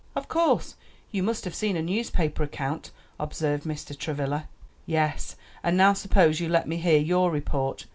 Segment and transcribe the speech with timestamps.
[0.15, 0.77] "Of course,
[1.11, 3.95] you must have seen a newspaper account?" observed Mr.
[3.95, 4.47] Travilla.
[4.87, 7.85] "Yes; and now suppose you let me hear your report.